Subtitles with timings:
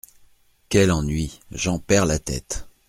[0.69, 1.41] Quel ennui!
[1.51, 2.67] j’en perds la tête!…